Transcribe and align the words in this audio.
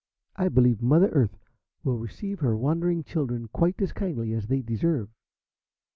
I 0.35 0.49
believe 0.49 0.81
Mother 0.81 1.09
Earth 1.09 1.37
will 1.83 1.99
receive 1.99 2.39
her 2.39 2.57
wandering 2.57 3.03
children 3.03 3.49
quite 3.49 3.79
as 3.83 3.93
kindly 3.93 4.33
as 4.33 4.47
they 4.47 4.63
deserve." 4.63 5.09